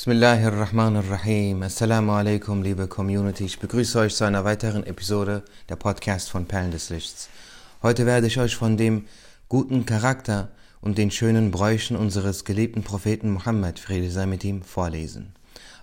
Bismillahirrahmanirrahim. 0.00 1.62
Assalamu 1.62 2.12
alaikum, 2.12 2.62
liebe 2.62 2.88
Community. 2.88 3.44
Ich 3.44 3.58
begrüße 3.58 3.98
euch 3.98 4.14
zu 4.14 4.24
einer 4.24 4.46
weiteren 4.46 4.86
Episode 4.86 5.44
der 5.68 5.76
Podcast 5.76 6.30
von 6.30 6.46
Perlen 6.46 6.70
des 6.70 6.88
Lichts. 6.88 7.28
Heute 7.82 8.06
werde 8.06 8.26
ich 8.26 8.38
euch 8.38 8.56
von 8.56 8.78
dem 8.78 9.04
guten 9.50 9.84
Charakter 9.84 10.48
und 10.80 10.96
den 10.96 11.10
schönen 11.10 11.50
Bräuchen 11.50 11.98
unseres 11.98 12.46
geliebten 12.46 12.82
Propheten 12.82 13.30
Muhammad, 13.30 13.78
Friede 13.78 14.10
sei 14.10 14.24
mit 14.24 14.42
ihm, 14.42 14.62
vorlesen. 14.62 15.34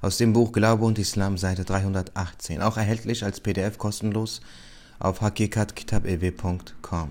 Aus 0.01 0.17
dem 0.17 0.33
Buch 0.33 0.51
Glaube 0.51 0.85
und 0.85 0.97
Islam, 0.97 1.37
Seite 1.37 1.63
318, 1.63 2.63
auch 2.63 2.77
erhältlich 2.77 3.23
als 3.23 3.39
PDF 3.39 3.77
kostenlos 3.77 4.41
auf 4.97 5.21
hakikatkitabew.com. 5.21 7.09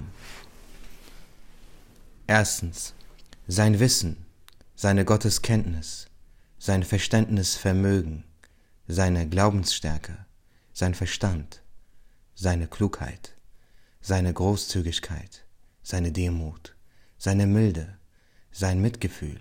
Erstens. 2.27 2.95
Sein 3.47 3.79
Wissen, 3.79 4.17
seine 4.75 5.05
Gotteskenntnis, 5.05 6.09
sein 6.67 6.83
Verständnisvermögen, 6.83 8.25
seine 8.89 9.29
Glaubensstärke, 9.29 10.27
sein 10.73 10.95
Verstand, 10.95 11.63
seine 12.35 12.67
Klugheit, 12.67 13.37
seine 14.01 14.33
Großzügigkeit, 14.33 15.47
seine 15.85 16.11
Demut, 16.11 16.75
seine 17.19 17.47
Milde, 17.47 17.97
sein 18.51 18.81
Mitgefühl, 18.81 19.41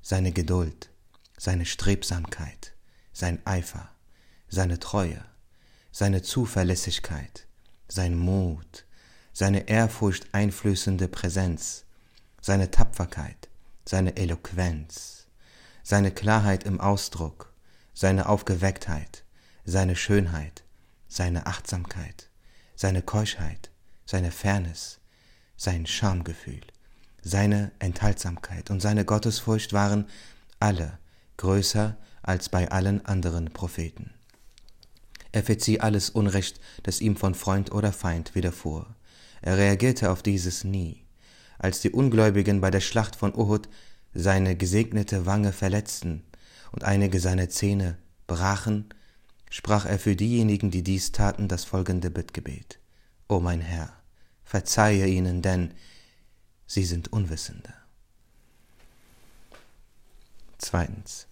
seine 0.00 0.30
Geduld, 0.30 0.90
seine 1.36 1.66
Strebsamkeit, 1.66 2.76
sein 3.12 3.44
Eifer, 3.44 3.90
seine 4.46 4.78
Treue, 4.78 5.24
seine 5.90 6.22
Zuverlässigkeit, 6.22 7.48
sein 7.88 8.16
Mut, 8.16 8.86
seine 9.32 9.66
ehrfurchteinflößende 9.68 11.08
Präsenz, 11.08 11.84
seine 12.40 12.70
Tapferkeit, 12.70 13.48
seine 13.84 14.16
Eloquenz, 14.16 15.19
seine 15.82 16.10
Klarheit 16.10 16.64
im 16.64 16.80
Ausdruck, 16.80 17.52
seine 17.94 18.28
Aufgewecktheit, 18.28 19.24
seine 19.64 19.96
Schönheit, 19.96 20.64
seine 21.08 21.46
Achtsamkeit, 21.46 22.30
seine 22.76 23.02
Keuschheit, 23.02 23.70
seine 24.06 24.30
Fairness, 24.30 25.00
sein 25.56 25.86
Schamgefühl, 25.86 26.62
seine 27.22 27.72
Enthaltsamkeit 27.78 28.70
und 28.70 28.80
seine 28.80 29.04
Gottesfurcht 29.04 29.72
waren 29.72 30.06
alle 30.58 30.98
größer 31.36 31.96
als 32.22 32.48
bei 32.48 32.70
allen 32.70 33.04
anderen 33.06 33.52
Propheten. 33.52 34.12
Er 35.32 35.42
verzieh 35.42 35.80
alles 35.80 36.10
Unrecht, 36.10 36.60
das 36.82 37.00
ihm 37.00 37.16
von 37.16 37.34
Freund 37.34 37.72
oder 37.72 37.92
Feind 37.92 38.34
widerfuhr. 38.34 38.86
Er 39.42 39.56
reagierte 39.56 40.10
auf 40.10 40.22
dieses 40.22 40.64
nie. 40.64 41.04
Als 41.58 41.80
die 41.80 41.90
Ungläubigen 41.90 42.60
bei 42.60 42.70
der 42.70 42.80
Schlacht 42.80 43.16
von 43.16 43.34
Uhud 43.34 43.68
seine 44.14 44.56
gesegnete 44.56 45.26
Wange 45.26 45.52
verletzten 45.52 46.24
und 46.72 46.84
einige 46.84 47.20
seiner 47.20 47.48
Zähne 47.48 47.98
brachen, 48.26 48.88
sprach 49.50 49.86
er 49.86 49.98
für 49.98 50.16
diejenigen, 50.16 50.70
die 50.70 50.82
dies 50.82 51.12
taten, 51.12 51.48
das 51.48 51.64
folgende 51.64 52.10
Bittgebet. 52.10 52.78
O 53.28 53.40
mein 53.40 53.60
Herr, 53.60 53.92
verzeihe 54.44 55.06
ihnen, 55.06 55.42
denn 55.42 55.74
sie 56.66 56.84
sind 56.84 57.12
Unwissende. 57.12 57.72
Zweitens. 60.58 61.26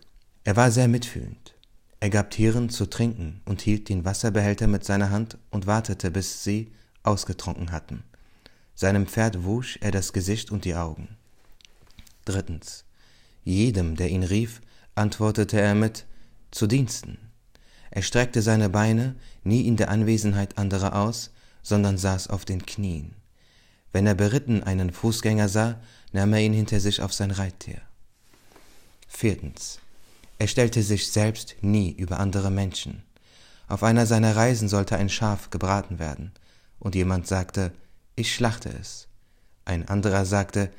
Er 0.44 0.56
war 0.56 0.70
sehr 0.70 0.88
mitfühlend. 0.88 1.54
Er 2.00 2.10
gab 2.10 2.30
Tieren 2.30 2.70
zu 2.70 2.86
trinken 2.86 3.42
und 3.44 3.60
hielt 3.60 3.88
den 3.88 4.04
Wasserbehälter 4.04 4.66
mit 4.66 4.84
seiner 4.84 5.10
Hand 5.10 5.36
und 5.50 5.66
wartete, 5.66 6.10
bis 6.10 6.44
sie 6.44 6.72
ausgetrunken 7.02 7.72
hatten. 7.72 8.04
Seinem 8.74 9.06
Pferd 9.06 9.44
wusch 9.44 9.78
er 9.82 9.90
das 9.90 10.12
Gesicht 10.12 10.50
und 10.50 10.64
die 10.64 10.76
Augen. 10.76 11.16
Drittens. 12.28 12.84
Jedem, 13.42 13.96
der 13.96 14.10
ihn 14.10 14.22
rief, 14.22 14.60
antwortete 14.94 15.58
er 15.58 15.74
mit 15.74 16.04
zu 16.50 16.66
Diensten. 16.66 17.16
Er 17.90 18.02
streckte 18.02 18.42
seine 18.42 18.68
Beine 18.68 19.16
nie 19.44 19.66
in 19.66 19.78
der 19.78 19.88
Anwesenheit 19.88 20.58
anderer 20.58 20.94
aus, 20.94 21.30
sondern 21.62 21.96
saß 21.96 22.28
auf 22.28 22.44
den 22.44 22.66
Knien. 22.66 23.14
Wenn 23.92 24.06
er 24.06 24.14
beritten 24.14 24.62
einen 24.62 24.92
Fußgänger 24.92 25.48
sah, 25.48 25.80
nahm 26.12 26.34
er 26.34 26.40
ihn 26.40 26.52
hinter 26.52 26.80
sich 26.80 27.00
auf 27.00 27.14
sein 27.14 27.30
Reittier. 27.30 27.80
Viertens. 29.06 29.78
Er 30.38 30.48
stellte 30.48 30.82
sich 30.82 31.10
selbst 31.10 31.56
nie 31.62 31.92
über 31.92 32.20
andere 32.20 32.50
Menschen. 32.50 33.04
Auf 33.68 33.82
einer 33.82 34.04
seiner 34.04 34.36
Reisen 34.36 34.68
sollte 34.68 34.96
ein 34.96 35.08
Schaf 35.08 35.48
gebraten 35.48 35.98
werden, 35.98 36.32
und 36.78 36.94
jemand 36.94 37.26
sagte, 37.26 37.72
ich 38.16 38.34
schlachte 38.34 38.68
es. 38.68 39.08
Ein 39.64 39.88
anderer 39.88 40.26
sagte, 40.26 40.70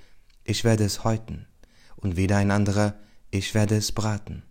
ich 0.50 0.64
werde 0.64 0.84
es 0.84 1.04
häuten, 1.04 1.46
und 1.96 2.18
wieder 2.18 2.38
ein 2.38 2.50
anderer, 2.50 2.96
ich 3.30 3.54
werde 3.54 3.78
es 3.78 3.92
braten. 3.92 4.42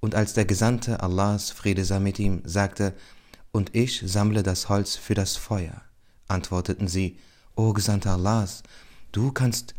Und 0.00 0.14
als 0.14 0.32
der 0.32 0.46
Gesandte 0.46 1.02
Allahs, 1.02 1.50
Friede 1.50 1.84
sei 1.84 2.00
mit 2.00 2.18
ihm, 2.18 2.40
sagte, 2.44 2.94
und 3.52 3.74
ich 3.74 4.02
sammle 4.06 4.42
das 4.42 4.70
Holz 4.70 4.96
für 4.96 5.14
das 5.14 5.36
Feuer, 5.36 5.82
antworteten 6.28 6.88
sie, 6.88 7.18
O 7.56 7.74
Gesandter 7.74 8.14
Allahs, 8.14 8.62
du 9.12 9.32
kannst 9.32 9.74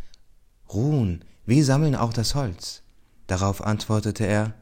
ruhen, 0.72 1.26
wir 1.48 1.66
sammeln 1.66 1.96
auch 1.96 2.14
das 2.14 2.36
Holz. 2.36 2.84
Darauf 3.26 3.64
antwortete 3.66 4.26
er, 4.26 4.54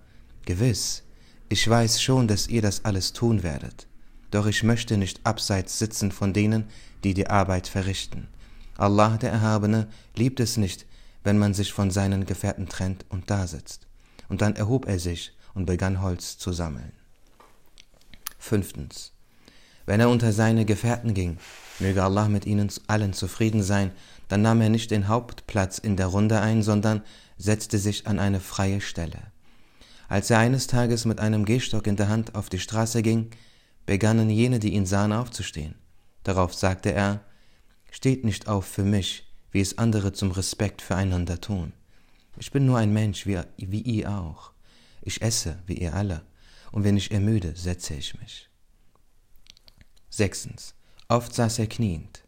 Gewiss, 0.46 1.04
ich 1.50 1.70
weiß 1.70 2.02
schon, 2.02 2.30
dass 2.30 2.48
ihr 2.48 2.62
das 2.62 2.86
alles 2.86 3.12
tun 3.12 3.44
werdet, 3.44 3.88
doch 4.32 4.46
ich 4.46 4.64
möchte 4.64 4.96
nicht 4.98 5.26
abseits 5.26 5.78
sitzen 5.80 6.14
von 6.14 6.32
denen, 6.32 6.64
die 7.04 7.14
die 7.14 7.28
Arbeit 7.28 7.68
verrichten. 7.68 8.30
Allah 8.78 9.18
der 9.18 9.32
Erhabene 9.32 9.88
liebt 10.16 10.40
es 10.40 10.56
nicht, 10.56 10.86
wenn 11.24 11.38
man 11.38 11.54
sich 11.54 11.74
von 11.74 11.92
seinen 11.92 12.26
Gefährten 12.26 12.68
trennt 12.68 13.06
und 13.10 13.30
dasitzt. 13.30 13.88
Und 14.30 14.42
dann 14.42 14.56
erhob 14.56 14.88
er 14.88 15.00
sich 15.00 15.34
und 15.54 15.66
begann 15.66 16.02
Holz 16.02 16.38
zu 16.38 16.52
sammeln. 16.52 16.92
Fünftens. 18.38 19.14
Wenn 19.86 20.00
er 20.00 20.10
unter 20.10 20.32
seine 20.32 20.66
Gefährten 20.66 21.14
ging, 21.14 21.38
möge 21.80 22.04
Allah 22.04 22.30
mit 22.30 22.46
ihnen 22.46 22.72
allen 22.88 23.14
zufrieden 23.14 23.64
sein, 23.64 23.92
dann 24.28 24.42
nahm 24.42 24.62
er 24.62 24.70
nicht 24.70 24.92
den 24.92 25.08
Hauptplatz 25.08 25.78
in 25.78 25.98
der 25.98 26.08
Runde 26.08 26.40
ein, 26.40 26.64
sondern 26.64 27.04
setzte 27.38 27.78
sich 27.78 28.08
an 28.08 28.20
eine 28.20 28.40
freie 28.40 28.82
Stelle. 28.82 29.20
Als 30.08 30.30
er 30.30 30.40
eines 30.40 30.68
Tages 30.68 31.06
mit 31.06 31.20
einem 31.20 31.46
Gehstock 31.46 31.88
in 31.88 31.96
der 31.96 32.08
Hand 32.08 32.36
auf 32.36 32.50
die 32.50 32.60
Straße 32.60 33.02
ging, 33.02 33.32
begannen 33.86 34.30
jene, 34.30 34.60
die 34.60 34.74
ihn 34.74 34.86
sahen, 34.86 35.12
aufzustehen. 35.12 35.76
Darauf 36.24 36.54
sagte 36.54 36.92
er, 36.94 37.22
Steht 37.92 38.26
nicht 38.26 38.48
auf 38.48 38.66
für 38.66 38.84
mich, 38.84 39.33
wie 39.54 39.62
es 39.62 39.78
andere 39.78 40.12
zum 40.12 40.32
Respekt 40.32 40.82
füreinander 40.82 41.40
tun. 41.40 41.72
Ich 42.38 42.52
bin 42.52 42.66
nur 42.66 42.80
ein 42.80 42.92
Mensch, 42.92 43.26
wie, 43.26 43.40
wie 43.58 43.82
ihr 43.82 44.12
auch. 44.12 44.52
Ich 45.02 45.22
esse, 45.22 45.60
wie 45.68 45.78
ihr 45.78 45.94
alle, 45.94 46.24
und 46.72 46.84
wenn 46.84 46.98
ich 46.98 47.12
ermüde, 47.12 47.54
setze 47.56 47.94
ich 47.94 48.20
mich. 48.20 48.50
Sechstens. 50.10 50.74
Oft 51.08 51.34
saß 51.34 51.60
er 51.60 51.68
kniend. 51.68 52.24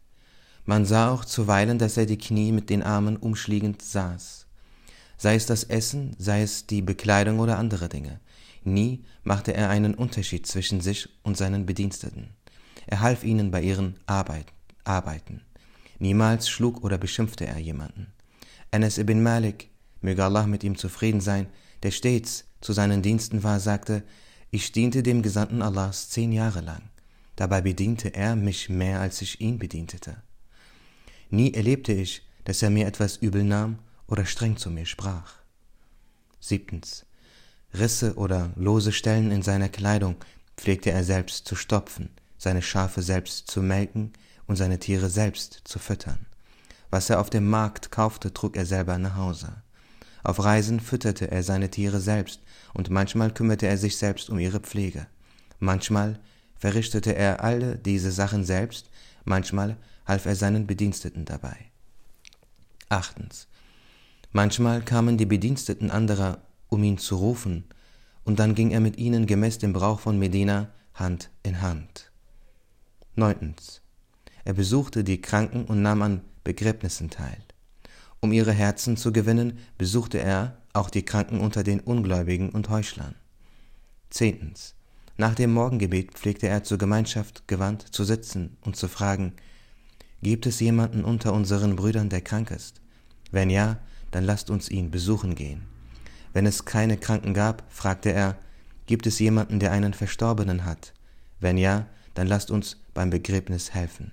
Man 0.64 0.84
sah 0.84 1.10
auch 1.10 1.24
zuweilen, 1.24 1.78
dass 1.78 1.96
er 1.96 2.06
die 2.06 2.18
Knie 2.18 2.52
mit 2.52 2.70
den 2.70 2.82
Armen 2.82 3.16
umschliegend 3.16 3.82
saß. 3.82 4.46
Sei 5.16 5.34
es 5.34 5.46
das 5.46 5.64
Essen, 5.64 6.14
sei 6.18 6.42
es 6.42 6.66
die 6.66 6.82
Bekleidung 6.82 7.40
oder 7.40 7.58
andere 7.58 7.88
Dinge. 7.88 8.20
Nie 8.62 9.04
machte 9.24 9.54
er 9.54 9.70
einen 9.70 9.94
Unterschied 9.94 10.46
zwischen 10.46 10.80
sich 10.80 11.08
und 11.22 11.36
seinen 11.36 11.66
Bediensteten. 11.66 12.28
Er 12.86 13.00
half 13.00 13.24
ihnen 13.24 13.50
bei 13.50 13.62
ihren 13.62 13.96
Arbeit, 14.06 14.52
Arbeiten. 14.84 15.42
Niemals 15.98 16.48
schlug 16.48 16.82
oder 16.84 16.98
beschimpfte 16.98 17.46
er 17.46 17.58
jemanden. 17.58 18.12
Anas 18.70 18.98
ibn 18.98 19.22
Malik, 19.22 19.70
möge 20.00 20.24
Allah 20.24 20.46
mit 20.46 20.64
ihm 20.64 20.76
zufrieden 20.76 21.20
sein, 21.20 21.46
der 21.82 21.90
stets 21.90 22.44
zu 22.60 22.72
seinen 22.72 23.02
Diensten 23.02 23.42
war, 23.42 23.60
sagte, 23.60 24.02
ich 24.50 24.72
diente 24.72 25.02
dem 25.02 25.22
Gesandten 25.22 25.62
Allahs 25.62 26.10
zehn 26.10 26.32
Jahre 26.32 26.60
lang. 26.60 26.82
Dabei 27.36 27.60
bediente 27.60 28.14
er 28.14 28.36
mich 28.36 28.68
mehr, 28.68 29.00
als 29.00 29.20
ich 29.20 29.40
ihn 29.40 29.58
bedientete. 29.58 30.22
Nie 31.30 31.52
erlebte 31.52 31.92
ich, 31.92 32.22
dass 32.44 32.62
er 32.62 32.70
mir 32.70 32.86
etwas 32.86 33.16
übel 33.16 33.44
nahm 33.44 33.78
oder 34.06 34.24
streng 34.24 34.56
zu 34.56 34.70
mir 34.70 34.86
sprach. 34.86 35.34
Siebtens. 36.40 37.04
Risse 37.74 38.14
oder 38.14 38.52
lose 38.56 38.92
Stellen 38.92 39.30
in 39.30 39.42
seiner 39.42 39.68
Kleidung 39.68 40.16
pflegte 40.56 40.90
er 40.90 41.04
selbst 41.04 41.46
zu 41.46 41.56
stopfen, 41.56 42.10
seine 42.38 42.62
Schafe 42.62 43.02
selbst 43.02 43.48
zu 43.50 43.62
melken 43.62 44.12
und 44.46 44.56
seine 44.56 44.78
Tiere 44.78 45.10
selbst 45.10 45.62
zu 45.64 45.78
füttern. 45.78 46.26
Was 46.90 47.10
er 47.10 47.20
auf 47.20 47.30
dem 47.30 47.48
Markt 47.48 47.90
kaufte, 47.90 48.32
trug 48.32 48.56
er 48.56 48.66
selber 48.66 48.98
nach 48.98 49.16
Hause. 49.16 49.62
Auf 50.22 50.42
Reisen 50.42 50.80
fütterte 50.80 51.30
er 51.30 51.42
seine 51.42 51.70
Tiere 51.70 52.00
selbst, 52.00 52.40
und 52.74 52.90
manchmal 52.90 53.32
kümmerte 53.32 53.66
er 53.66 53.78
sich 53.78 53.96
selbst 53.96 54.28
um 54.28 54.38
ihre 54.38 54.60
Pflege. 54.60 55.06
Manchmal 55.58 56.18
verrichtete 56.58 57.14
er 57.14 57.42
alle 57.44 57.76
diese 57.76 58.10
Sachen 58.10 58.44
selbst, 58.44 58.90
manchmal 59.24 59.76
half 60.06 60.26
er 60.26 60.36
seinen 60.36 60.66
Bediensteten 60.66 61.24
dabei. 61.24 61.56
Achtens. 62.88 63.48
Manchmal 64.32 64.82
kamen 64.82 65.16
die 65.16 65.26
Bediensteten 65.26 65.90
anderer, 65.90 66.38
um 66.68 66.82
ihn 66.82 66.98
zu 66.98 67.16
rufen, 67.16 67.64
und 68.24 68.38
dann 68.38 68.54
ging 68.54 68.70
er 68.72 68.80
mit 68.80 68.98
ihnen 68.98 69.26
gemäß 69.26 69.58
dem 69.58 69.72
Brauch 69.72 70.00
von 70.00 70.18
Medina 70.18 70.68
Hand 70.94 71.30
in 71.42 71.62
Hand. 71.62 72.10
Neuntens. 73.14 73.80
Er 74.46 74.54
besuchte 74.54 75.02
die 75.02 75.20
Kranken 75.20 75.64
und 75.64 75.82
nahm 75.82 76.02
an 76.02 76.20
Begräbnissen 76.44 77.10
teil. 77.10 77.38
Um 78.20 78.30
ihre 78.30 78.52
Herzen 78.52 78.96
zu 78.96 79.12
gewinnen, 79.12 79.58
besuchte 79.76 80.20
er 80.20 80.58
auch 80.72 80.88
die 80.88 81.02
Kranken 81.02 81.40
unter 81.40 81.64
den 81.64 81.80
Ungläubigen 81.80 82.50
und 82.50 82.68
Heuchlern. 82.68 83.16
Zehntens. 84.08 84.76
Nach 85.16 85.34
dem 85.34 85.52
Morgengebet 85.52 86.12
pflegte 86.12 86.46
er 86.46 86.62
zur 86.62 86.78
Gemeinschaft 86.78 87.48
gewandt 87.48 87.82
zu 87.90 88.04
sitzen 88.04 88.56
und 88.60 88.76
zu 88.76 88.86
fragen, 88.86 89.32
Gibt 90.22 90.46
es 90.46 90.60
jemanden 90.60 91.04
unter 91.04 91.32
unseren 91.32 91.74
Brüdern, 91.74 92.08
der 92.08 92.20
krank 92.20 92.52
ist? 92.52 92.80
Wenn 93.32 93.50
ja, 93.50 93.78
dann 94.12 94.22
lasst 94.22 94.48
uns 94.48 94.70
ihn 94.70 94.92
besuchen 94.92 95.34
gehen. 95.34 95.62
Wenn 96.32 96.46
es 96.46 96.64
keine 96.64 96.98
Kranken 96.98 97.34
gab, 97.34 97.64
fragte 97.68 98.12
er, 98.12 98.38
Gibt 98.86 99.08
es 99.08 99.18
jemanden, 99.18 99.58
der 99.58 99.72
einen 99.72 99.92
Verstorbenen 99.92 100.64
hat? 100.64 100.92
Wenn 101.40 101.58
ja, 101.58 101.86
dann 102.14 102.28
lasst 102.28 102.52
uns 102.52 102.76
beim 102.94 103.10
Begräbnis 103.10 103.74
helfen. 103.74 104.12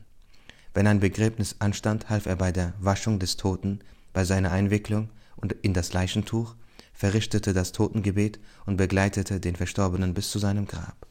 Wenn 0.74 0.88
ein 0.88 1.00
Begräbnis 1.00 1.58
anstand, 1.60 2.10
half 2.10 2.25
er 2.25 2.36
bei 2.36 2.52
der 2.52 2.74
Waschung 2.80 3.20
des 3.20 3.38
Toten, 3.38 3.80
bei 4.12 4.25
seiner 4.25 4.52
Einwicklung 4.52 5.10
und 5.36 5.54
in 5.62 5.74
das 5.74 5.94
Leichentuch, 5.94 6.56
verrichtete 6.94 7.54
das 7.54 7.72
Totengebet 7.72 8.40
und 8.66 8.78
begleitete 8.78 9.40
den 9.40 9.56
Verstorbenen 9.56 10.14
bis 10.14 10.31
zu 10.31 10.40
seinem 10.40 10.66
Grab. 10.66 11.08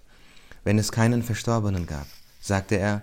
Wenn 0.65 0.79
es 0.79 0.93
keinen 0.93 1.23
Verstorbenen 1.23 1.87
gab, 1.87 2.07
sagte 2.41 2.77
er, 2.77 3.03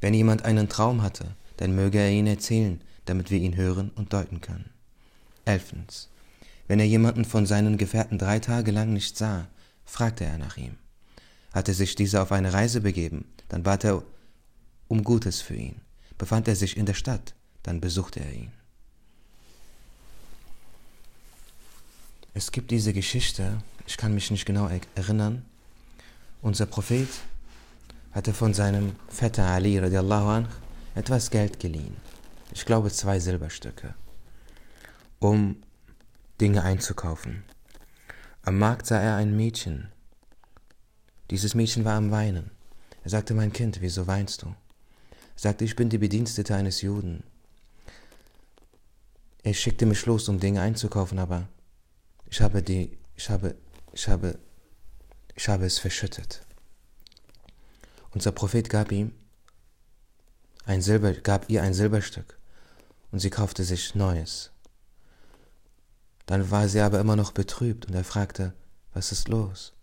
wenn 0.00 0.14
jemand 0.14 0.44
einen 0.44 0.68
Traum 0.68 1.02
hatte, 1.02 1.34
dann 1.56 1.74
möge 1.74 1.98
er 1.98 2.10
ihn 2.10 2.26
erzählen, 2.26 2.80
damit 3.04 3.30
wir 3.30 3.38
ihn 3.38 3.56
hören 3.56 3.90
und 3.94 4.12
deuten 4.12 4.40
können. 4.40 4.70
Elftens. 5.44 6.10
Wenn 6.68 6.80
er 6.80 6.86
jemanden 6.86 7.24
von 7.24 7.46
seinen 7.46 7.78
Gefährten 7.78 8.18
drei 8.18 8.40
Tage 8.40 8.72
lang 8.72 8.92
nicht 8.92 9.16
sah, 9.16 9.46
fragte 9.84 10.24
er 10.24 10.38
nach 10.38 10.56
ihm. 10.56 10.76
Hatte 11.52 11.72
sich 11.72 11.94
dieser 11.94 12.22
auf 12.22 12.32
eine 12.32 12.52
Reise 12.52 12.80
begeben, 12.80 13.24
dann 13.48 13.62
bat 13.62 13.84
er 13.84 14.02
um 14.88 15.04
Gutes 15.04 15.40
für 15.40 15.54
ihn. 15.54 15.80
Befand 16.18 16.48
er 16.48 16.56
sich 16.56 16.76
in 16.76 16.86
der 16.86 16.94
Stadt, 16.94 17.34
dann 17.62 17.80
besuchte 17.80 18.20
er 18.20 18.32
ihn. 18.32 18.52
Es 22.34 22.52
gibt 22.52 22.70
diese 22.70 22.92
Geschichte, 22.92 23.62
ich 23.86 23.96
kann 23.96 24.14
mich 24.14 24.30
nicht 24.30 24.44
genau 24.44 24.68
erinnern. 24.94 25.44
Unser 26.42 26.66
Prophet 26.66 27.08
hatte 28.12 28.34
von 28.34 28.54
seinem 28.54 28.96
Vetter 29.08 29.46
Ali 29.46 29.78
radiallahu 29.78 30.28
anh 30.28 30.48
etwas 30.94 31.30
Geld 31.30 31.60
geliehen. 31.60 31.96
Ich 32.52 32.64
glaube 32.64 32.90
zwei 32.90 33.20
Silberstücke, 33.20 33.94
um 35.18 35.56
Dinge 36.40 36.62
einzukaufen. 36.62 37.42
Am 38.42 38.58
Markt 38.58 38.86
sah 38.86 39.00
er 39.00 39.16
ein 39.16 39.36
Mädchen. 39.36 39.90
Dieses 41.30 41.54
Mädchen 41.54 41.84
war 41.84 41.94
am 41.94 42.10
Weinen. 42.10 42.50
Er 43.02 43.10
sagte, 43.10 43.34
mein 43.34 43.52
Kind, 43.52 43.80
wieso 43.80 44.06
weinst 44.06 44.42
du? 44.42 44.54
Sagte, 45.36 45.64
ich 45.64 45.76
bin 45.76 45.90
die 45.90 45.98
Bedienstete 45.98 46.54
eines 46.54 46.80
Juden. 46.80 47.22
Er 49.42 49.54
schickte 49.54 49.86
mich 49.86 50.04
los, 50.06 50.28
um 50.28 50.40
Dinge 50.40 50.62
einzukaufen, 50.62 51.18
aber 51.18 51.46
ich 52.28 52.40
habe 52.40 52.62
die, 52.62 52.98
ich 53.14 53.30
habe, 53.30 53.54
ich 53.92 54.08
habe, 54.08 54.38
ich 55.34 55.48
habe 55.48 55.66
es 55.66 55.78
verschüttet. 55.78 56.42
Unser 58.12 58.32
Prophet 58.32 58.68
gab 58.70 58.90
ihm 58.90 59.12
ein 60.64 60.82
Silber, 60.82 61.12
gab 61.12 61.48
ihr 61.50 61.62
ein 61.62 61.74
Silberstück 61.74 62.38
und 63.12 63.20
sie 63.20 63.30
kaufte 63.30 63.62
sich 63.62 63.94
Neues. 63.94 64.50
Dann 66.24 66.50
war 66.50 66.68
sie 66.68 66.80
aber 66.80 66.98
immer 66.98 67.14
noch 67.14 67.32
betrübt 67.32 67.86
und 67.86 67.94
er 67.94 68.04
fragte, 68.04 68.52
was 68.94 69.12
ist 69.12 69.28
los? 69.28 69.74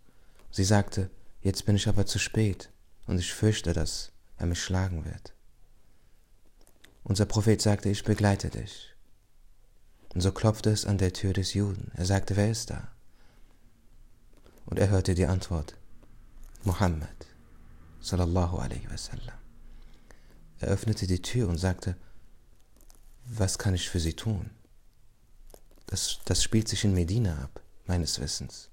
Sie 0.51 0.63
sagte, 0.63 1.09
jetzt 1.41 1.65
bin 1.65 1.75
ich 1.75 1.87
aber 1.87 2.05
zu 2.05 2.19
spät 2.19 2.69
und 3.07 3.19
ich 3.19 3.33
fürchte, 3.33 3.71
dass 3.71 4.11
er 4.37 4.47
mich 4.47 4.61
schlagen 4.61 5.05
wird. 5.05 5.33
Unser 7.03 7.25
Prophet 7.25 7.61
sagte, 7.61 7.89
ich 7.89 8.03
begleite 8.03 8.49
dich. 8.49 8.95
Und 10.13 10.21
so 10.21 10.31
klopfte 10.31 10.69
es 10.69 10.85
an 10.85 10.97
der 10.97 11.11
Tür 11.11 11.33
des 11.33 11.53
Juden. 11.53 11.91
Er 11.95 12.05
sagte, 12.05 12.35
wer 12.35 12.49
ist 12.49 12.69
da? 12.69 12.91
Und 14.65 14.79
er 14.79 14.89
hörte 14.89 15.15
die 15.15 15.25
Antwort, 15.25 15.75
Mohammed, 16.63 17.27
sallallahu 17.99 18.57
alaihi 18.57 18.89
wasallam. 18.89 19.37
Er 20.59 20.69
öffnete 20.69 21.07
die 21.07 21.21
Tür 21.21 21.49
und 21.49 21.57
sagte, 21.57 21.97
was 23.25 23.57
kann 23.57 23.73
ich 23.73 23.89
für 23.89 23.99
Sie 23.99 24.13
tun? 24.13 24.49
Das, 25.87 26.19
das 26.25 26.41
spielt 26.41 26.67
sich 26.67 26.85
in 26.85 26.93
Medina 26.93 27.43
ab, 27.43 27.61
meines 27.85 28.19
Wissens. 28.19 28.69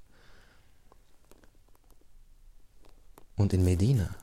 Und 3.34 3.52
in 3.52 3.64
Medina 3.64 4.14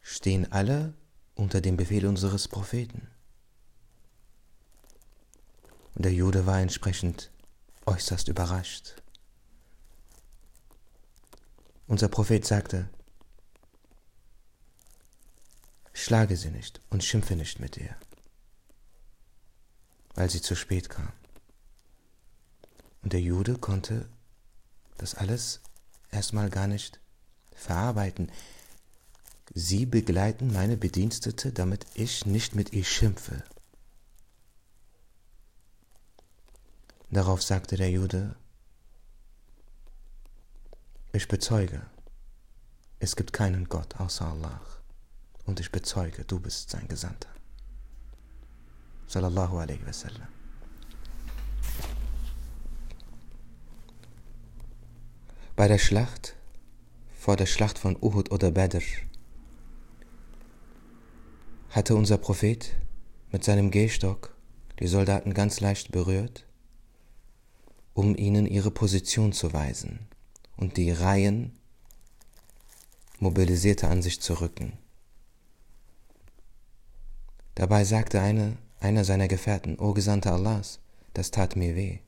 stehen 0.00 0.50
alle 0.50 0.94
unter 1.34 1.60
dem 1.60 1.76
Befehl 1.76 2.06
unseres 2.06 2.48
Propheten. 2.48 3.08
Und 5.94 6.04
der 6.04 6.12
Jude 6.12 6.46
war 6.46 6.60
entsprechend 6.60 7.30
äußerst 7.86 8.28
überrascht. 8.28 9.02
Unser 11.86 12.08
Prophet 12.08 12.44
sagte, 12.44 12.88
schlage 15.92 16.36
sie 16.36 16.50
nicht 16.50 16.80
und 16.90 17.04
schimpfe 17.04 17.36
nicht 17.36 17.60
mit 17.60 17.76
ihr, 17.76 17.94
weil 20.14 20.30
sie 20.30 20.40
zu 20.40 20.56
spät 20.56 20.88
kam. 20.88 21.12
Und 23.02 23.12
der 23.12 23.20
Jude 23.20 23.58
konnte 23.58 24.08
das 24.96 25.14
alles 25.14 25.60
erstmal 26.10 26.48
gar 26.48 26.66
nicht 26.66 27.00
verarbeiten. 27.54 28.32
Sie 29.52 29.84
begleiten 29.86 30.52
meine 30.52 30.76
Bedienstete, 30.76 31.52
damit 31.52 31.86
ich 31.94 32.24
nicht 32.24 32.54
mit 32.54 32.72
ihr 32.72 32.84
schimpfe. 32.84 33.44
Darauf 37.10 37.42
sagte 37.42 37.76
der 37.76 37.90
Jude, 37.90 38.34
ich 41.12 41.28
bezeuge, 41.28 41.82
es 42.98 43.14
gibt 43.14 43.32
keinen 43.32 43.68
Gott 43.68 44.00
außer 44.00 44.26
Allah 44.26 44.60
und 45.44 45.60
ich 45.60 45.70
bezeuge, 45.70 46.24
du 46.24 46.40
bist 46.40 46.70
sein 46.70 46.88
Gesandter. 46.88 47.28
Sallallahu 49.06 49.58
alaihi 49.58 49.86
wasallam. 49.86 50.26
Bei 55.54 55.68
der 55.68 55.78
Schlacht, 55.78 56.34
vor 57.16 57.36
der 57.36 57.46
Schlacht 57.46 57.78
von 57.78 57.96
Uhud 58.00 58.32
oder 58.32 58.50
Badr, 58.50 58.82
hatte 61.74 61.94
unser 61.96 62.18
Prophet 62.18 62.72
mit 63.30 63.44
seinem 63.44 63.70
Gehstock 63.70 64.36
die 64.78 64.86
Soldaten 64.86 65.34
ganz 65.34 65.60
leicht 65.60 65.92
berührt 65.92 66.46
um 67.94 68.16
ihnen 68.16 68.46
ihre 68.46 68.72
Position 68.72 69.32
zu 69.32 69.52
weisen 69.52 70.00
und 70.56 70.76
die 70.76 70.90
Reihen 70.90 71.56
mobilisierte 73.20 73.88
an 73.88 74.02
sich 74.02 74.20
zu 74.20 74.40
rücken. 74.40 74.76
Dabei 77.54 77.84
sagte 77.84 78.20
eine, 78.20 78.58
einer 78.80 79.04
seiner 79.04 79.28
Gefährten, 79.28 79.78
O 79.78 79.94
Gesandter 79.94 80.32
Allahs, 80.32 80.80
das 81.14 81.30
tat 81.30 81.54
mir 81.54 81.76
weh. 81.76 82.00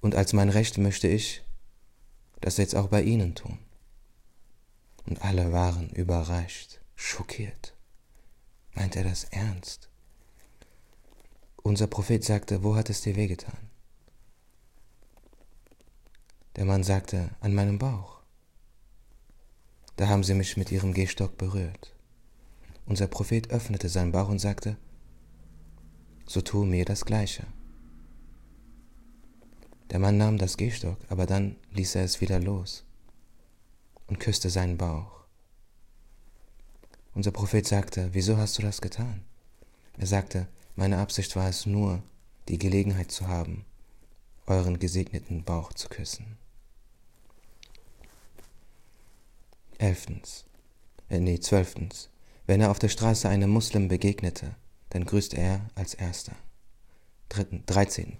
Und 0.00 0.14
als 0.14 0.32
mein 0.32 0.48
Recht 0.48 0.78
möchte 0.78 1.08
ich 1.08 1.42
das 2.40 2.56
jetzt 2.56 2.76
auch 2.76 2.88
bei 2.88 3.02
ihnen 3.02 3.34
tun. 3.34 3.58
Und 5.04 5.22
alle 5.22 5.52
waren 5.52 5.90
überrascht, 5.90 6.80
schockiert. 7.02 7.74
Meint 8.74 8.96
er 8.96 9.04
das 9.04 9.24
ernst? 9.24 9.90
Unser 11.62 11.86
Prophet 11.86 12.24
sagte, 12.24 12.62
wo 12.62 12.74
hat 12.76 12.90
es 12.90 13.02
dir 13.02 13.16
wehgetan? 13.16 13.70
Der 16.56 16.64
Mann 16.64 16.84
sagte, 16.84 17.30
an 17.40 17.54
meinem 17.54 17.78
Bauch. 17.78 18.22
Da 19.96 20.08
haben 20.08 20.24
sie 20.24 20.34
mich 20.34 20.56
mit 20.56 20.72
ihrem 20.72 20.94
Gehstock 20.94 21.36
berührt. 21.36 21.94
Unser 22.86 23.08
Prophet 23.08 23.50
öffnete 23.50 23.88
seinen 23.88 24.12
Bauch 24.12 24.28
und 24.28 24.38
sagte, 24.38 24.76
so 26.26 26.40
tue 26.40 26.66
mir 26.66 26.84
das 26.84 27.04
Gleiche. 27.04 27.46
Der 29.90 29.98
Mann 29.98 30.16
nahm 30.16 30.38
das 30.38 30.56
Gehstock, 30.56 30.98
aber 31.08 31.26
dann 31.26 31.56
ließ 31.72 31.96
er 31.96 32.04
es 32.04 32.20
wieder 32.20 32.40
los 32.40 32.84
und 34.06 34.18
küsste 34.20 34.48
seinen 34.50 34.78
Bauch. 34.78 35.21
Unser 37.14 37.30
Prophet 37.30 37.66
sagte, 37.66 38.08
wieso 38.12 38.36
hast 38.36 38.58
du 38.58 38.62
das 38.62 38.80
getan? 38.80 39.22
Er 39.98 40.06
sagte, 40.06 40.48
meine 40.76 40.98
Absicht 40.98 41.36
war 41.36 41.48
es 41.48 41.66
nur, 41.66 42.02
die 42.48 42.58
Gelegenheit 42.58 43.10
zu 43.10 43.28
haben, 43.28 43.64
euren 44.46 44.78
gesegneten 44.78 45.44
Bauch 45.44 45.72
zu 45.74 45.88
küssen. 45.88 46.38
Elftens, 49.78 50.44
äh, 51.10 51.20
nee, 51.20 51.38
zwölftens. 51.38 52.08
Wenn 52.46 52.60
er 52.60 52.70
auf 52.70 52.78
der 52.78 52.88
Straße 52.88 53.28
einem 53.28 53.50
Muslim 53.50 53.88
begegnete, 53.88 54.54
dann 54.90 55.04
grüßte 55.04 55.36
er 55.36 55.60
als 55.74 55.94
Erster. 55.94 56.34
Dritten, 57.28 57.64
dreizehnten. 57.66 58.18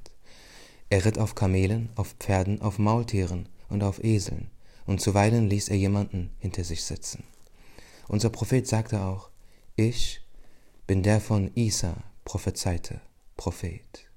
Er 0.90 1.04
ritt 1.04 1.18
auf 1.18 1.34
Kamelen, 1.34 1.88
auf 1.96 2.14
Pferden, 2.18 2.60
auf 2.60 2.78
Maultieren 2.78 3.48
und 3.68 3.82
auf 3.82 4.04
Eseln, 4.04 4.50
und 4.86 5.00
zuweilen 5.00 5.48
ließ 5.48 5.68
er 5.68 5.76
jemanden 5.76 6.30
hinter 6.38 6.64
sich 6.64 6.84
sitzen. 6.84 7.24
Unser 8.08 8.30
Prophet 8.30 8.66
sagte 8.66 9.00
auch, 9.00 9.30
ich 9.76 10.20
bin 10.86 11.02
der 11.02 11.20
von 11.20 11.50
Isa, 11.54 11.96
prophezeite, 12.24 13.00
Prophet. 13.36 14.10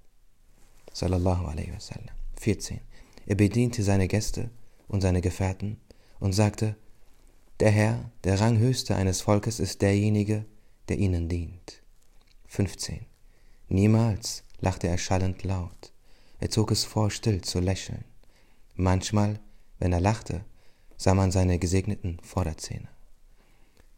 Sallallahu 0.93 1.45
alaihi 1.45 1.73
wasallam. 1.73 2.15
14. 2.39 2.79
Er 3.25 3.35
bediente 3.35 3.83
seine 3.83 4.07
Gäste 4.07 4.49
und 4.87 5.01
seine 5.01 5.21
Gefährten 5.21 5.79
und 6.19 6.33
sagte, 6.33 6.75
der 7.59 7.71
Herr, 7.71 8.11
der 8.23 8.39
Ranghöchste 8.39 8.95
eines 8.95 9.21
Volkes, 9.21 9.59
ist 9.59 9.81
derjenige, 9.81 10.45
der 10.89 10.97
ihnen 10.97 11.29
dient. 11.29 11.81
15. 12.47 13.05
Niemals 13.69 14.43
lachte 14.59 14.87
er 14.87 14.97
schallend 14.97 15.43
laut. 15.43 15.93
Er 16.39 16.49
zog 16.49 16.71
es 16.71 16.83
vor, 16.83 17.09
still 17.11 17.41
zu 17.41 17.59
lächeln. 17.59 18.03
Manchmal, 18.75 19.39
wenn 19.79 19.93
er 19.93 20.01
lachte, 20.01 20.43
sah 20.97 21.13
man 21.13 21.31
seine 21.31 21.59
gesegneten 21.59 22.19
Vorderzähne. 22.21 22.89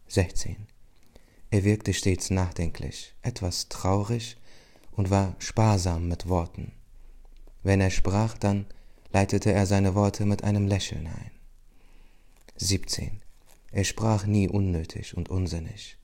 16. 0.09 0.67
Er 1.49 1.63
wirkte 1.63 1.93
stets 1.93 2.29
nachdenklich, 2.29 3.13
etwas 3.21 3.67
traurig 3.69 4.37
und 4.91 5.09
war 5.09 5.35
sparsam 5.39 6.07
mit 6.07 6.27
Worten. 6.29 6.71
Wenn 7.63 7.81
er 7.81 7.89
sprach, 7.89 8.37
dann 8.37 8.65
leitete 9.11 9.51
er 9.51 9.65
seine 9.65 9.95
Worte 9.95 10.25
mit 10.25 10.43
einem 10.43 10.67
Lächeln 10.67 11.07
ein. 11.07 11.31
17. 12.55 13.21
Er 13.71 13.83
sprach 13.83 14.25
nie 14.25 14.47
unnötig 14.47 15.15
und 15.15 15.29
unsinnig. 15.29 15.97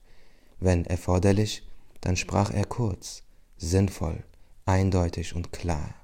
Wenn 0.60 0.84
erforderlich, 0.84 1.66
dann 2.00 2.16
sprach 2.16 2.50
er 2.52 2.64
kurz, 2.64 3.22
sinnvoll, 3.56 4.22
eindeutig 4.66 5.34
und 5.34 5.52
klar. 5.52 5.94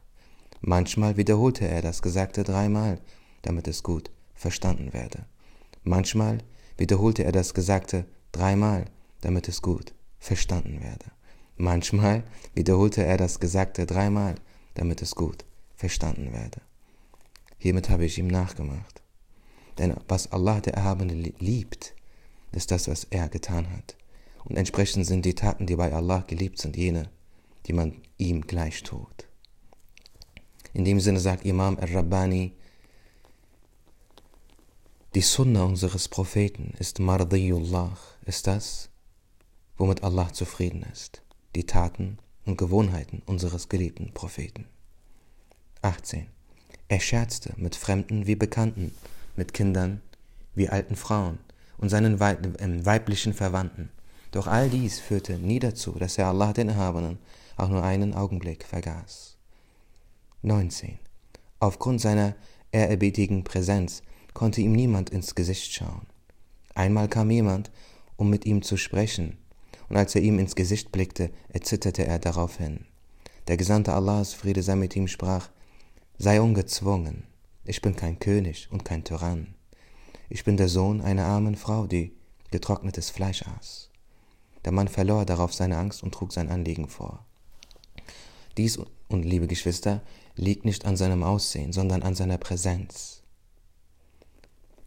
Manchmal 0.60 1.16
wiederholte 1.16 1.68
er 1.68 1.82
das 1.82 2.02
Gesagte 2.02 2.44
dreimal, 2.44 3.00
damit 3.42 3.68
es 3.68 3.82
gut 3.82 4.10
verstanden 4.34 4.92
werde. 4.92 5.26
Manchmal 5.84 6.38
wiederholte 6.80 7.24
er 7.24 7.32
das 7.32 7.52
Gesagte 7.52 8.06
dreimal, 8.32 8.86
damit 9.20 9.48
es 9.48 9.60
gut 9.60 9.92
verstanden 10.18 10.82
werde. 10.82 11.04
Manchmal 11.56 12.24
wiederholte 12.54 13.04
er 13.04 13.18
das 13.18 13.38
Gesagte 13.38 13.84
dreimal, 13.84 14.36
damit 14.74 15.02
es 15.02 15.14
gut 15.14 15.44
verstanden 15.76 16.32
werde. 16.32 16.62
Hiermit 17.58 17.90
habe 17.90 18.06
ich 18.06 18.16
ihm 18.16 18.28
nachgemacht. 18.28 19.02
Denn 19.76 19.94
was 20.08 20.32
Allah 20.32 20.60
der 20.60 20.72
Erhabene 20.72 21.12
liebt, 21.12 21.94
ist 22.52 22.70
das, 22.70 22.88
was 22.88 23.04
er 23.10 23.28
getan 23.28 23.70
hat. 23.76 23.96
Und 24.46 24.56
entsprechend 24.56 25.06
sind 25.06 25.26
die 25.26 25.34
Taten, 25.34 25.66
die 25.66 25.76
bei 25.76 25.92
Allah 25.92 26.24
geliebt 26.26 26.58
sind, 26.58 26.78
jene, 26.78 27.10
die 27.66 27.74
man 27.74 28.00
ihm 28.16 28.40
gleich 28.40 28.82
tut. 28.82 29.28
In 30.72 30.86
dem 30.86 30.98
Sinne 30.98 31.20
sagt 31.20 31.44
Imam 31.44 31.76
al-Rabbani, 31.78 32.54
die 35.16 35.22
Sunna 35.22 35.64
unseres 35.64 36.06
Propheten 36.06 36.72
ist 36.78 37.00
Mardiyullah, 37.00 37.96
ist 38.26 38.46
das, 38.46 38.90
womit 39.76 40.04
Allah 40.04 40.32
zufrieden 40.32 40.86
ist, 40.92 41.22
die 41.56 41.66
Taten 41.66 42.18
und 42.44 42.58
Gewohnheiten 42.58 43.20
unseres 43.26 43.68
geliebten 43.68 44.12
Propheten. 44.14 44.66
18. 45.82 46.28
Er 46.86 47.00
scherzte 47.00 47.54
mit 47.56 47.74
Fremden 47.74 48.28
wie 48.28 48.36
Bekannten, 48.36 48.94
mit 49.34 49.52
Kindern 49.52 50.00
wie 50.54 50.68
alten 50.68 50.94
Frauen 50.94 51.40
und 51.76 51.88
seinen 51.88 52.20
ähm, 52.60 52.86
weiblichen 52.86 53.34
Verwandten. 53.34 53.90
Doch 54.30 54.46
all 54.46 54.70
dies 54.70 55.00
führte 55.00 55.38
nie 55.38 55.58
dazu, 55.58 55.90
dass 55.92 56.18
er 56.18 56.28
Allah 56.28 56.52
den 56.52 56.68
Erhabenen 56.68 57.18
auch 57.56 57.68
nur 57.68 57.82
einen 57.82 58.14
Augenblick 58.14 58.64
vergaß. 58.64 59.36
19. 60.42 61.00
Aufgrund 61.58 62.00
seiner 62.00 62.36
ehrerbietigen 62.70 63.42
Präsenz 63.42 64.02
konnte 64.40 64.62
ihm 64.62 64.72
niemand 64.72 65.10
ins 65.10 65.34
Gesicht 65.34 65.70
schauen. 65.70 66.06
Einmal 66.74 67.08
kam 67.08 67.30
jemand, 67.30 67.70
um 68.16 68.30
mit 68.30 68.46
ihm 68.46 68.62
zu 68.62 68.78
sprechen, 68.78 69.36
und 69.90 69.98
als 69.98 70.14
er 70.14 70.22
ihm 70.22 70.38
ins 70.38 70.56
Gesicht 70.56 70.90
blickte, 70.90 71.30
erzitterte 71.50 72.06
er 72.06 72.18
daraufhin. 72.18 72.86
Der 73.48 73.58
Gesandte 73.58 73.92
Allahs, 73.92 74.32
Friede 74.32 74.62
sei 74.62 74.76
mit 74.76 74.96
ihm, 74.96 75.08
sprach, 75.08 75.50
Sei 76.16 76.40
ungezwungen, 76.40 77.24
ich 77.66 77.82
bin 77.82 77.96
kein 77.96 78.18
König 78.18 78.68
und 78.70 78.82
kein 78.82 79.04
Tyrann. 79.04 79.56
Ich 80.30 80.42
bin 80.42 80.56
der 80.56 80.70
Sohn 80.70 81.02
einer 81.02 81.26
armen 81.26 81.56
Frau, 81.56 81.86
die 81.86 82.14
getrocknetes 82.50 83.10
Fleisch 83.10 83.42
aß. 83.42 83.90
Der 84.64 84.72
Mann 84.72 84.88
verlor 84.88 85.26
darauf 85.26 85.52
seine 85.52 85.76
Angst 85.76 86.02
und 86.02 86.14
trug 86.14 86.32
sein 86.32 86.48
Anliegen 86.48 86.88
vor. 86.88 87.26
Dies, 88.56 88.78
und 89.08 89.22
liebe 89.22 89.48
Geschwister, 89.48 90.00
liegt 90.34 90.64
nicht 90.64 90.86
an 90.86 90.96
seinem 90.96 91.24
Aussehen, 91.24 91.74
sondern 91.74 92.02
an 92.02 92.14
seiner 92.14 92.38
Präsenz. 92.38 93.19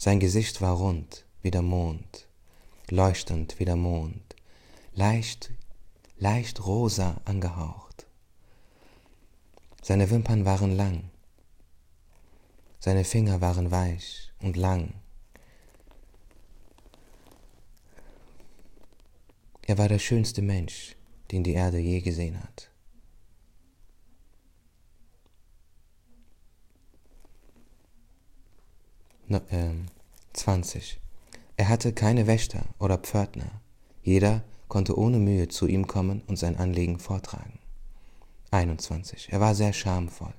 Sein 0.05 0.19
Gesicht 0.19 0.59
war 0.59 0.75
rund 0.75 1.23
wie 1.43 1.49
der 1.49 1.61
Mond, 1.61 2.27
leuchtend 2.89 3.57
wie 3.57 3.63
der 3.63 3.77
Mond, 3.77 4.35
leicht, 4.93 5.51
leicht 6.17 6.65
rosa 6.65 7.21
angehaucht. 7.23 8.05
Seine 9.81 10.09
Wimpern 10.09 10.43
waren 10.43 10.75
lang, 10.75 11.09
seine 12.81 13.05
Finger 13.05 13.39
waren 13.39 13.71
weich 13.71 14.33
und 14.41 14.57
lang. 14.57 14.93
Er 19.61 19.77
war 19.77 19.87
der 19.87 19.99
schönste 19.99 20.41
Mensch, 20.41 20.97
den 21.31 21.45
die 21.45 21.53
Erde 21.53 21.77
je 21.77 22.01
gesehen 22.01 22.43
hat. 22.43 22.73
No, 29.13 29.19
äh, 29.19 29.21
20. 30.33 30.99
Er 31.57 31.69
hatte 31.69 31.93
keine 31.93 32.27
Wächter 32.27 32.65
oder 32.79 32.97
Pförtner. 32.97 33.61
Jeder 34.03 34.43
konnte 34.67 34.97
ohne 34.97 35.19
Mühe 35.19 35.47
zu 35.47 35.67
ihm 35.67 35.87
kommen 35.87 36.21
und 36.27 36.37
sein 36.37 36.57
Anliegen 36.57 36.99
vortragen. 36.99 37.59
21. 38.51 39.31
Er 39.31 39.39
war 39.39 39.55
sehr 39.55 39.73
schamvoll. 39.73 40.33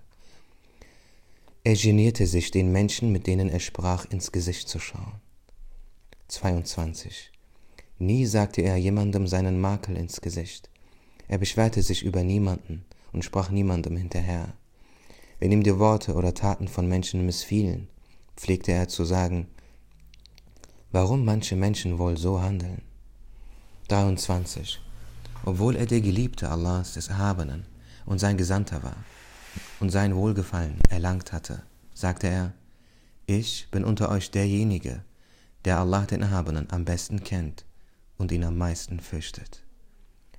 Er 1.63 1.75
genierte 1.75 2.27
sich, 2.27 2.51
den 2.51 2.73
Menschen, 2.73 3.11
mit 3.11 3.27
denen 3.27 3.49
er 3.49 3.61
sprach, 3.61 4.05
ins 4.05 4.33
Gesicht 4.33 4.69
zu 4.69 4.79
schauen. 4.79 5.15
22. 6.29 7.31
Nie 7.99 8.27
sagte 8.27 8.61
er 8.63 8.77
jemandem 8.77 9.27
seinen 9.27 9.61
Makel 9.61 9.97
ins 9.97 10.21
Gesicht. 10.21 10.69
Er 11.27 11.39
beschwerte 11.39 11.83
sich 11.83 12.03
über 12.03 12.23
niemanden 12.23 12.85
und 13.13 13.25
sprach 13.25 13.51
niemandem 13.51 13.97
hinterher. 13.97 14.53
Wenn 15.39 15.53
ihm 15.53 15.63
die 15.63 15.79
Worte 15.79 16.15
oder 16.15 16.35
Taten 16.35 16.69
von 16.69 16.89
Menschen 16.89 17.25
missfielen, 17.25 17.89
pflegte 18.37 18.73
er 18.73 18.89
zu 18.89 19.05
sagen, 19.05 19.49
warum 20.93 21.25
manche 21.25 21.57
Menschen 21.57 21.99
wohl 21.99 22.17
so 22.17 22.41
handeln. 22.41 22.83
23. 23.89 24.81
Obwohl 25.45 25.77
er 25.77 25.87
der 25.87 26.01
Geliebte 26.01 26.51
Allahs 26.51 26.95
des 26.95 27.09
Erhabenen 27.09 27.67
und 28.07 28.19
sein 28.19 28.37
Gesandter 28.37 28.83
war, 28.83 28.97
und 29.81 29.91
sein 29.91 30.15
Wohlgefallen 30.15 30.79
erlangt 30.89 31.33
hatte, 31.33 31.63
sagte 31.93 32.29
er, 32.29 32.55
ich 33.27 33.69
bin 33.71 33.85
unter 33.85 34.11
euch 34.11 34.31
derjenige, 34.31 35.05
der 35.65 35.79
Allah 35.79 36.03
den 36.03 36.23
Erhabenen 36.23 36.71
am 36.71 36.85
besten 36.85 37.23
kennt 37.23 37.65
und 38.17 38.33
ihn 38.33 38.45
am 38.45 38.59
meisten 38.59 39.01
fürchtet. 39.01 39.63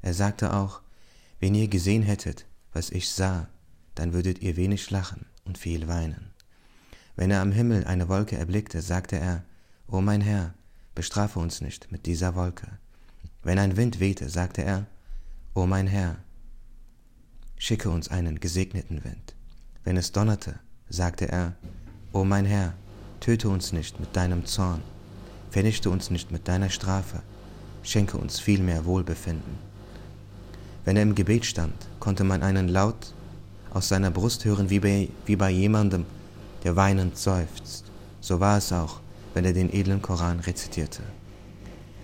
Er 0.02 0.14
sagte 0.14 0.54
auch, 0.54 0.82
wenn 1.40 1.56
ihr 1.56 1.68
gesehen 1.68 2.04
hättet, 2.04 2.46
was 2.74 2.90
ich 2.90 3.10
sah, 3.10 3.48
dann 3.96 4.14
würdet 4.14 4.42
ihr 4.42 4.56
wenig 4.56 4.92
lachen 4.92 5.26
und 5.46 5.58
viel 5.58 5.88
weinen. 5.88 6.35
Wenn 7.16 7.32
er 7.32 7.42
am 7.42 7.52
Himmel 7.52 7.86
eine 7.86 8.10
Wolke 8.10 8.38
erblickte, 8.38 8.82
sagte 8.82 9.18
er, 9.18 9.44
O 9.88 10.02
mein 10.02 10.22
Herr, 10.22 10.54
bestrafe 10.96 11.40
uns 11.40 11.62
nicht 11.62 11.92
mit 11.92 12.06
dieser 12.06 12.36
Wolke. 12.36 12.68
Wenn 13.44 13.60
ein 13.60 13.78
Wind 13.78 14.00
wehte, 14.00 14.30
sagte 14.30 14.64
er, 14.64 14.86
O 15.54 15.66
mein 15.66 15.88
Herr, 15.88 16.18
schicke 17.58 17.90
uns 17.90 18.10
einen 18.10 18.40
gesegneten 18.40 19.04
Wind. 19.04 19.36
Wenn 19.84 19.98
es 19.98 20.12
donnerte, 20.12 20.60
sagte 20.90 21.30
er, 21.30 21.56
O 22.12 22.26
mein 22.26 22.46
Herr, 22.46 22.74
töte 23.20 23.50
uns 23.50 23.72
nicht 23.72 24.00
mit 24.00 24.16
deinem 24.16 24.46
Zorn, 24.46 24.82
vernichte 25.52 25.90
uns 25.90 26.10
nicht 26.10 26.32
mit 26.32 26.48
deiner 26.48 26.70
Strafe, 26.70 27.22
schenke 27.84 28.18
uns 28.18 28.40
vielmehr 28.40 28.86
Wohlbefinden. 28.86 29.58
Wenn 30.84 30.98
er 30.98 31.04
im 31.04 31.16
Gebet 31.16 31.46
stand, 31.46 31.76
konnte 32.00 32.24
man 32.24 32.44
einen 32.44 32.68
Laut 32.68 33.14
aus 33.72 33.88
seiner 33.88 34.12
Brust 34.12 34.46
hören 34.46 34.70
wie 34.70 34.80
bei, 34.80 35.10
wie 35.26 35.36
bei 35.36 35.50
jemandem, 35.50 36.06
der 36.66 36.76
weinend 36.76 37.18
seufzt. 37.18 37.86
So 38.20 38.40
war 38.42 38.58
es 38.58 38.74
auch, 38.74 39.00
wenn 39.36 39.46
er 39.46 39.54
den 39.54 39.72
edlen 39.72 40.02
Koran 40.02 40.40
rezitierte. 40.40 41.04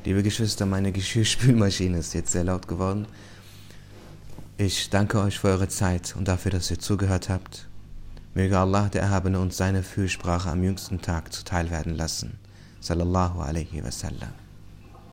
Liebe 0.06 0.24
Geschwister, 0.24 0.66
meine 0.66 0.92
Geschirrspülmaschine 0.92 1.98
ist 1.98 2.14
jetzt 2.14 2.32
sehr 2.32 2.44
laut 2.44 2.68
geworden. 2.68 3.08
Ich 4.58 4.92
danke 4.92 5.20
euch 5.20 5.40
für 5.40 5.48
eure 5.48 5.68
Zeit 5.68 6.16
und 6.16 6.28
dafür, 6.28 6.52
dass 6.52 6.70
ihr 6.70 6.78
zugehört 6.78 7.28
habt. 7.28 7.68
Möge 8.36 8.58
Allah, 8.58 8.88
der 8.90 9.02
Erhabene, 9.02 9.40
uns 9.40 9.58
seine 9.58 9.82
Fürsprache 9.82 10.52
am 10.52 10.64
jüngsten 10.64 11.02
Tag 11.02 11.34
zuteil 11.34 11.72
werden 11.72 11.96
lassen. 11.96 12.38
Sallallahu 12.82 13.42
alaihi 13.42 13.84
wasallam. 13.84 14.30